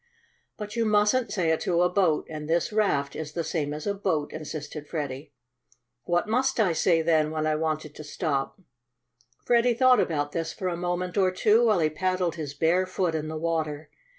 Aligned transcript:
'""But 0.57 0.75
you 0.75 0.83
mustn't 0.83 1.31
say 1.31 1.51
it 1.51 1.59
to 1.59 1.83
a 1.83 1.87
boat, 1.87 2.25
and 2.27 2.49
this 2.49 2.73
raft 2.73 3.15
is 3.15 3.33
the 3.33 3.43
same 3.43 3.71
as 3.71 3.85
a 3.85 3.93
boat," 3.93 4.33
insisted 4.33 4.87
Freddie. 4.87 5.31
"What 6.05 6.27
must 6.27 6.59
I 6.59 6.73
say, 6.73 7.03
then, 7.03 7.29
when 7.29 7.45
I 7.45 7.55
want 7.55 7.85
it 7.85 7.93
to 7.97 8.03
stop?" 8.03 8.59
Freddie 9.45 9.75
thought 9.75 9.99
about 9.99 10.31
this 10.31 10.53
for 10.53 10.69
a 10.69 10.75
moment 10.75 11.19
or 11.19 11.29
two 11.29 11.67
while 11.67 11.77
he 11.77 11.87
paddled 11.91 12.33
his 12.33 12.55
bare 12.55 12.87
foot 12.87 13.13
in 13.13 13.27
the 13.27 13.37
water. 13.37 13.91